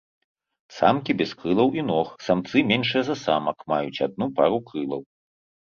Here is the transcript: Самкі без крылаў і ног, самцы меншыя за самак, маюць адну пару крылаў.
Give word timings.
Самкі 0.77 1.15
без 1.19 1.33
крылаў 1.41 1.69
і 1.79 1.83
ног, 1.91 2.09
самцы 2.29 2.57
меншыя 2.73 3.03
за 3.13 3.21
самак, 3.27 3.57
маюць 3.75 4.03
адну 4.09 4.25
пару 4.43 4.57
крылаў. 4.73 5.01